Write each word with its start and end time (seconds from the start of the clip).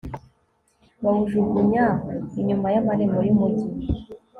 bawujugunya 1.03 1.85
inyuma 2.39 2.67
y'amarembo 2.73 3.19
y'umugi 3.27 3.67